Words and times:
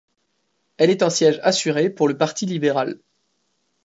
Elle 0.77 0.89
est 0.89 1.03
un 1.03 1.11
siège 1.11 1.39
assurée 1.43 1.91
pour 1.91 2.07
le 2.07 2.17
Parti 2.17 2.47
libéral. 2.47 2.99